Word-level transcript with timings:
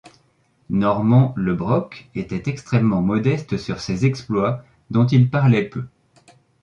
Norman 0.71 1.31
Le 1.35 1.53
Brocq 1.53 2.09
était 2.15 2.49
extrêmement 2.49 3.03
modeste 3.03 3.57
sur 3.57 3.79
ses 3.79 4.07
exploits, 4.07 4.63
dont 4.89 5.05
il 5.05 5.29
parlait 5.29 5.69
peu. 5.69 5.85